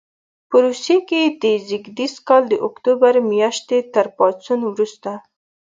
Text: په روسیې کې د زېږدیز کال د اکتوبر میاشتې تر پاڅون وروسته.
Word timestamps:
په 0.49 0.57
روسیې 0.65 0.97
کې 1.09 1.21
د 1.41 1.43
زېږدیز 1.67 2.13
کال 2.27 2.43
د 2.49 2.53
اکتوبر 2.67 3.13
میاشتې 3.31 3.77
تر 3.93 4.07
پاڅون 4.17 4.59
وروسته. 4.67 5.11